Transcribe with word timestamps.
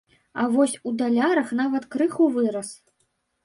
А 0.43 0.45
вось 0.55 0.73
у 0.91 0.93
далярах 1.03 1.53
нават 1.61 1.87
крыху 1.95 2.33
вырас. 2.39 2.69